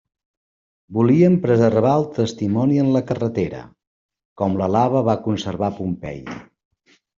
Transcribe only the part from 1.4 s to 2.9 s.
preservar el testimoni en